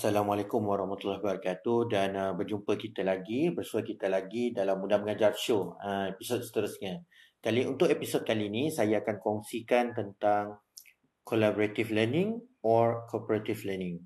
Assalamualaikum 0.00 0.64
warahmatullahi 0.64 1.20
wabarakatuh 1.20 1.92
dan 1.92 2.16
uh, 2.16 2.32
berjumpa 2.32 2.72
kita 2.80 3.04
lagi, 3.04 3.52
bersua 3.52 3.84
kita 3.84 4.08
lagi 4.08 4.48
dalam 4.48 4.80
Mudah 4.80 4.96
Mengajar 4.96 5.36
Show 5.36 5.76
uh, 5.76 6.08
episod 6.08 6.40
seterusnya. 6.40 7.04
Kali 7.36 7.68
untuk 7.68 7.92
episod 7.92 8.24
kali 8.24 8.48
ini 8.48 8.72
saya 8.72 9.04
akan 9.04 9.20
kongsikan 9.20 9.92
tentang 9.92 10.56
collaborative 11.20 11.92
learning 11.92 12.32
or 12.64 13.04
cooperative 13.12 13.60
learning. 13.68 14.00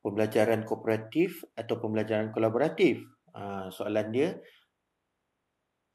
Pembelajaran 0.00 0.64
kooperatif 0.64 1.44
atau 1.52 1.76
pembelajaran 1.76 2.32
kolaboratif. 2.32 3.04
Uh, 3.36 3.68
soalan 3.68 4.16
dia 4.16 4.40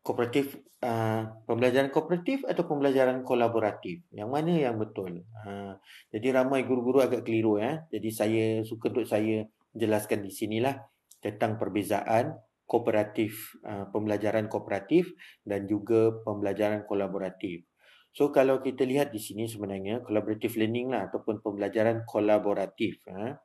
kooperatif 0.00 0.56
uh, 0.80 1.28
pembelajaran 1.44 1.92
kooperatif 1.92 2.44
atau 2.48 2.64
pembelajaran 2.64 3.22
kolaboratif? 3.22 4.04
Yang 4.12 4.30
mana 4.32 4.52
yang 4.56 4.76
betul? 4.80 5.24
Uh, 5.44 5.76
jadi 6.08 6.40
ramai 6.40 6.64
guru-guru 6.64 7.04
agak 7.04 7.24
keliru 7.24 7.60
ya 7.60 7.84
jadi 7.92 8.08
saya 8.10 8.44
suka 8.64 8.90
untuk 8.92 9.06
saya 9.06 9.44
jelaskan 9.76 10.26
di 10.26 10.32
sinilah 10.32 10.76
tentang 11.20 11.60
perbezaan 11.60 12.40
kooperatif 12.64 13.58
uh, 13.66 13.90
pembelajaran 13.90 14.46
kooperatif 14.46 15.10
dan 15.42 15.66
juga 15.66 16.14
pembelajaran 16.22 16.86
kolaboratif. 16.86 17.66
So 18.10 18.34
kalau 18.34 18.58
kita 18.58 18.82
lihat 18.86 19.14
di 19.14 19.22
sini 19.22 19.46
sebenarnya 19.46 20.02
collaborative 20.02 20.58
learning 20.58 20.90
lah 20.90 21.06
ataupun 21.10 21.42
pembelajaran 21.42 22.02
kolaboratif 22.06 23.02
uh, 23.10 23.38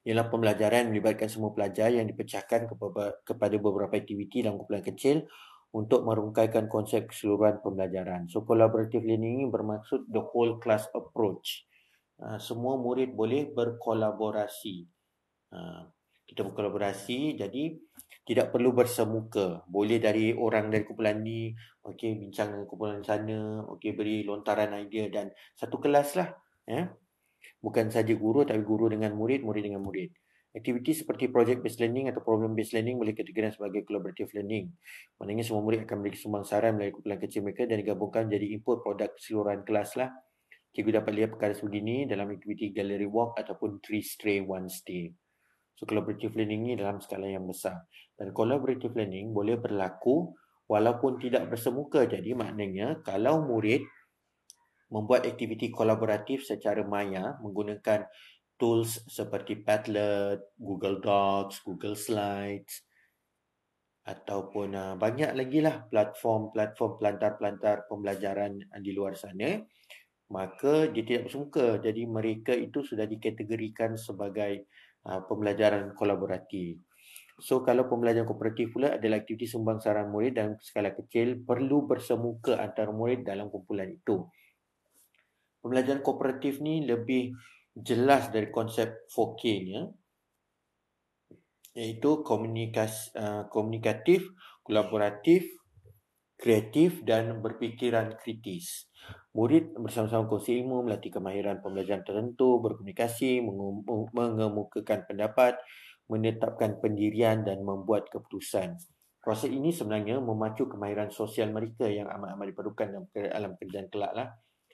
ialah 0.00 0.32
pembelajaran 0.32 0.88
melibatkan 0.88 1.28
semua 1.28 1.52
pelajar 1.52 1.92
yang 1.92 2.08
dipecahkan 2.08 2.66
kepada 3.24 3.56
beberapa 3.60 3.92
aktiviti 3.92 4.40
dalam 4.40 4.56
kumpulan 4.56 4.84
kecil 4.84 5.28
untuk 5.70 6.02
merungkaikan 6.02 6.66
konsep 6.66 7.06
keseluruhan 7.12 7.62
pembelajaran. 7.62 8.26
So, 8.26 8.42
collaborative 8.42 9.06
learning 9.06 9.44
ini 9.44 9.46
bermaksud 9.46 10.10
the 10.10 10.22
whole 10.34 10.58
class 10.58 10.90
approach. 10.96 11.68
Uh, 12.18 12.40
semua 12.42 12.74
murid 12.74 13.14
boleh 13.14 13.48
berkolaborasi. 13.54 14.88
Uh, 15.54 15.86
kita 16.26 16.46
berkolaborasi, 16.46 17.38
jadi 17.38 17.74
tidak 18.26 18.54
perlu 18.54 18.70
bersemuka. 18.70 19.66
Boleh 19.66 19.98
dari 19.98 20.30
orang 20.34 20.70
dari 20.70 20.86
kumpulan 20.86 21.22
ni, 21.22 21.54
okay, 21.82 22.14
bincang 22.18 22.54
dengan 22.54 22.66
kumpulan 22.66 23.02
sana, 23.02 23.66
okay, 23.66 23.94
beri 23.94 24.22
lontaran 24.22 24.74
idea 24.78 25.10
dan 25.10 25.30
satu 25.54 25.78
kelas 25.82 26.18
lah. 26.18 26.30
Eh? 26.70 26.86
Bukan 27.60 27.92
saja 27.92 28.12
guru 28.16 28.44
tapi 28.44 28.62
guru 28.64 28.88
dengan 28.88 29.12
murid, 29.16 29.44
murid 29.44 29.62
dengan 29.66 29.82
murid. 29.84 30.10
Aktiviti 30.50 30.90
seperti 30.90 31.30
project 31.30 31.62
based 31.62 31.78
learning 31.78 32.10
atau 32.10 32.26
problem 32.26 32.58
based 32.58 32.74
learning 32.74 32.98
boleh 32.98 33.14
kategorikan 33.14 33.54
sebagai 33.54 33.86
collaborative 33.86 34.34
learning. 34.34 34.74
Maknanya 35.22 35.46
semua 35.46 35.62
murid 35.62 35.86
akan 35.86 36.02
memberi 36.02 36.18
sumbang 36.18 36.42
saran 36.42 36.74
melalui 36.74 36.98
kumpulan 36.98 37.22
kecil 37.22 37.46
mereka 37.46 37.70
dan 37.70 37.78
digabungkan 37.78 38.26
jadi 38.26 38.50
input 38.50 38.82
produk 38.82 39.14
keseluruhan 39.14 39.62
kelas 39.62 39.94
lah. 39.94 40.10
Cikgu 40.74 41.02
dapat 41.02 41.12
lihat 41.14 41.30
perkara 41.34 41.54
sebegini 41.54 42.02
dalam 42.06 42.34
aktiviti 42.34 42.74
gallery 42.74 43.06
walk 43.06 43.38
ataupun 43.38 43.78
three 43.78 44.02
stray 44.02 44.42
one 44.42 44.66
stay. 44.66 45.10
So 45.78 45.86
collaborative 45.86 46.34
learning 46.34 46.60
ni 46.66 46.72
dalam 46.74 46.98
skala 46.98 47.30
yang 47.30 47.46
besar. 47.46 47.86
Dan 48.18 48.34
collaborative 48.34 48.90
learning 48.98 49.30
boleh 49.30 49.54
berlaku 49.54 50.34
walaupun 50.66 51.22
tidak 51.22 51.46
bersemuka. 51.46 52.10
Jadi 52.10 52.34
maknanya 52.34 52.98
kalau 53.06 53.46
murid 53.46 53.86
membuat 54.90 55.24
aktiviti 55.24 55.70
kolaboratif 55.70 56.42
secara 56.42 56.82
maya 56.82 57.38
menggunakan 57.40 58.10
tools 58.60 59.06
seperti 59.08 59.62
Padlet, 59.64 60.52
Google 60.60 61.00
Docs, 61.00 61.64
Google 61.64 61.96
Slides 61.96 62.84
ataupun 64.04 64.68
uh, 64.74 64.94
banyak 64.98 65.32
lagi 65.32 65.62
lah 65.62 65.86
platform-platform 65.88 66.98
pelantar-pelantar 66.98 67.86
pembelajaran 67.86 68.58
di 68.82 68.90
luar 68.92 69.16
sana. 69.16 69.56
Maka 70.30 70.86
dia 70.94 71.02
tidak 71.02 71.26
bersemuka 71.26 71.82
jadi 71.82 72.02
mereka 72.06 72.52
itu 72.54 72.86
sudah 72.86 73.06
dikategorikan 73.06 73.98
sebagai 73.98 74.68
uh, 75.06 75.22
pembelajaran 75.26 75.94
kolaboratif. 75.94 76.82
So 77.40 77.64
kalau 77.64 77.88
pembelajaran 77.88 78.28
kooperatif 78.28 78.76
pula 78.76 79.00
adalah 79.00 79.24
aktiviti 79.24 79.48
sumbang 79.48 79.80
saran 79.80 80.12
murid 80.12 80.36
dalam 80.36 80.60
skala 80.60 80.92
kecil 80.92 81.40
perlu 81.40 81.88
bersemuka 81.88 82.60
antara 82.60 82.92
murid 82.92 83.24
dalam 83.24 83.48
kumpulan 83.48 83.88
itu 83.88 84.28
pembelajaran 85.60 86.00
kooperatif 86.00 86.58
ni 86.64 86.84
lebih 86.84 87.36
jelas 87.76 88.28
dari 88.34 88.50
konsep 88.50 89.06
4K 89.08 89.42
ni 89.62 89.72
ya. 89.76 89.84
iaitu 91.70 92.26
komunikas, 92.26 93.14
uh, 93.14 93.46
komunikatif, 93.46 94.26
kolaboratif, 94.66 95.46
kreatif 96.34 96.98
dan 97.06 97.38
berfikiran 97.38 98.18
kritis. 98.18 98.90
Murid 99.38 99.78
bersama-sama 99.78 100.26
kongsi 100.26 100.58
ilmu, 100.58 100.82
melatih 100.82 101.14
kemahiran 101.14 101.62
pembelajaran 101.62 102.02
tertentu, 102.02 102.58
berkomunikasi, 102.58 103.38
mengemukakan 104.10 105.06
pendapat, 105.06 105.62
menetapkan 106.10 106.82
pendirian 106.82 107.46
dan 107.46 107.62
membuat 107.62 108.10
keputusan. 108.10 108.74
Proses 109.22 109.52
ini 109.52 109.70
sebenarnya 109.70 110.18
memacu 110.18 110.66
kemahiran 110.66 111.14
sosial 111.14 111.54
mereka 111.54 111.86
yang 111.86 112.10
amat-amat 112.10 112.50
diperlukan 112.50 112.86
dalam 112.90 113.06
alam 113.30 113.52
kerjaan 113.54 113.86
kelak 113.86 114.12
lah 114.16 114.28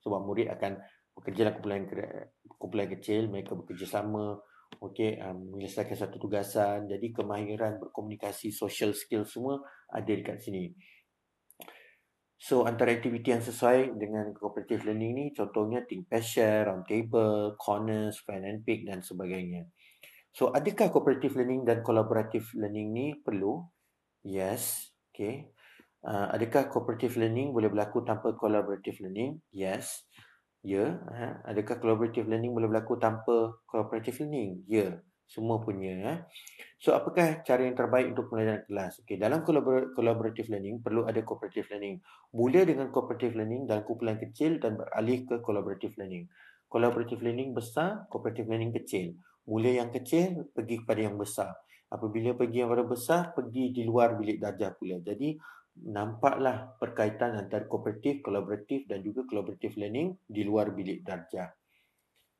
sebab 0.00 0.20
murid 0.24 0.48
akan 0.48 0.80
bekerja 1.14 1.48
dalam 1.48 1.54
kumpulan 1.60 1.84
kumpulan 2.56 2.88
kecil 2.96 3.28
mereka 3.28 3.52
bekerjasama 3.52 4.40
okey 4.80 5.20
um, 5.20 5.56
menyelesaikan 5.56 5.96
satu 5.98 6.16
tugasan. 6.16 6.88
Jadi 6.88 7.12
kemahiran 7.12 7.76
berkomunikasi 7.82 8.54
social 8.54 8.96
skill 8.96 9.26
semua 9.28 9.60
ada 9.92 10.08
dekat 10.08 10.40
sini. 10.40 10.72
So 12.40 12.64
antara 12.64 12.96
aktiviti 12.96 13.36
yang 13.36 13.44
sesuai 13.44 14.00
dengan 14.00 14.32
cooperative 14.32 14.88
learning 14.88 15.12
ni 15.12 15.26
contohnya 15.36 15.84
think 15.84 16.08
share 16.24 16.72
round 16.72 16.88
table 16.88 17.52
corners 17.60 18.16
fan 18.24 18.48
and 18.48 18.64
pick 18.64 18.88
dan 18.88 19.04
sebagainya. 19.04 19.68
So 20.32 20.48
adakah 20.48 20.88
cooperative 20.88 21.36
learning 21.36 21.68
dan 21.68 21.84
collaborative 21.84 22.48
learning 22.56 22.88
ni 22.96 23.06
perlu? 23.20 23.60
Yes 24.24 24.88
okey 25.12 25.52
Uh, 26.00 26.32
adakah 26.32 26.72
cooperative 26.72 27.20
learning 27.20 27.52
boleh 27.52 27.68
berlaku 27.68 28.00
tanpa 28.04 28.32
collaborative 28.32 28.96
learning? 29.04 29.40
Yes. 29.52 30.08
Ya. 30.64 30.80
Yeah. 30.80 30.90
Uh, 31.08 31.34
adakah 31.44 31.76
collaborative 31.76 32.28
learning 32.28 32.56
boleh 32.56 32.68
berlaku 32.72 32.96
tanpa 32.96 33.60
cooperative 33.68 34.24
learning? 34.24 34.64
Ya. 34.64 34.78
Yeah. 34.80 34.92
Semua 35.30 35.62
punya. 35.62 35.94
Uh. 36.02 36.18
So, 36.82 36.90
apakah 36.90 37.46
cara 37.46 37.62
yang 37.62 37.78
terbaik 37.78 38.10
untuk 38.10 38.32
pembelajaran 38.32 38.66
kelas? 38.66 39.06
Okay, 39.06 39.14
dalam 39.14 39.46
collaborative 39.46 40.50
learning, 40.50 40.82
perlu 40.82 41.06
ada 41.06 41.22
cooperative 41.22 41.70
learning. 41.70 42.02
Mula 42.34 42.66
dengan 42.66 42.90
cooperative 42.90 43.38
learning 43.38 43.70
dalam 43.70 43.86
kumpulan 43.86 44.18
kecil 44.18 44.58
dan 44.58 44.74
beralih 44.74 45.22
ke 45.28 45.38
collaborative 45.38 45.94
learning. 46.02 46.26
Collaborative 46.66 47.22
learning 47.22 47.54
besar, 47.54 48.10
cooperative 48.10 48.50
learning 48.50 48.74
kecil. 48.74 49.14
Mula 49.46 49.70
yang 49.70 49.94
kecil, 49.94 50.50
pergi 50.50 50.82
kepada 50.82 51.00
yang 51.04 51.14
besar. 51.14 51.54
Apabila 51.90 52.34
pergi 52.34 52.66
yang 52.66 52.70
besar, 52.90 53.30
pergi 53.30 53.70
di 53.70 53.82
luar 53.86 54.18
bilik 54.18 54.42
darjah 54.42 54.74
pula. 54.74 54.98
Jadi, 54.98 55.38
nampaklah 55.86 56.76
perkaitan 56.76 57.36
antara 57.40 57.64
kooperatif, 57.64 58.20
kolaboratif 58.20 58.84
dan 58.84 59.00
juga 59.00 59.24
collaborative 59.24 59.80
learning 59.80 60.16
di 60.28 60.42
luar 60.44 60.76
bilik 60.76 61.00
darjah. 61.00 61.48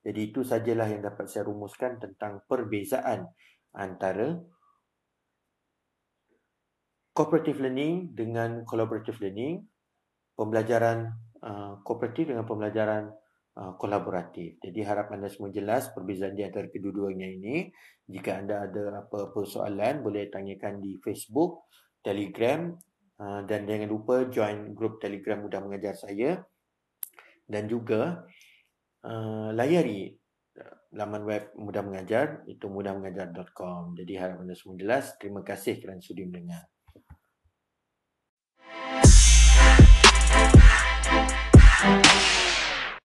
Jadi 0.00 0.20
itu 0.32 0.40
sajalah 0.40 0.88
yang 0.88 1.04
dapat 1.04 1.28
saya 1.28 1.48
rumuskan 1.48 2.00
tentang 2.00 2.44
perbezaan 2.48 3.28
antara 3.76 4.40
cooperative 7.12 7.60
learning 7.60 8.16
dengan 8.16 8.64
collaborative 8.64 9.20
learning, 9.20 9.60
pembelajaran 10.32 11.12
uh, 11.44 11.80
kooperatif 11.84 12.32
dengan 12.32 12.48
pembelajaran 12.48 13.12
uh, 13.60 13.76
kolaboratif. 13.76 14.56
Jadi 14.64 14.80
harap 14.84 15.12
anda 15.12 15.28
semua 15.28 15.52
jelas 15.52 15.92
perbezaan 15.92 16.32
di 16.32 16.48
antara 16.48 16.72
kedua-duanya 16.72 17.28
ini. 17.28 17.68
Jika 18.08 18.40
anda 18.40 18.64
ada 18.64 19.04
apa-apa 19.04 19.44
soalan, 19.44 20.00
boleh 20.00 20.32
tanyakan 20.32 20.80
di 20.80 20.96
Facebook, 21.04 21.68
Telegram 22.00 22.72
Ah, 23.20 23.44
dan 23.44 23.68
jangan 23.68 23.84
lupa 23.84 24.24
join 24.32 24.72
grup 24.72 24.96
telegram 24.96 25.44
mudah 25.44 25.60
mengajar 25.60 25.92
saya. 25.92 26.40
Dan 27.50 27.66
juga 27.66 28.24
uh, 29.04 29.50
layari 29.50 30.14
laman 30.94 31.22
web 31.26 31.44
mudah 31.58 31.82
mengajar 31.82 32.42
itu 32.46 32.66
mudahmengajar.com 32.66 33.94
jadi 33.98 34.12
harap 34.22 34.36
anda 34.42 34.56
semua 34.56 34.78
jelas. 34.80 35.18
Terima 35.20 35.44
kasih 35.44 35.82
kerana 35.82 36.00
sudi 36.00 36.24
mendengar 36.24 36.64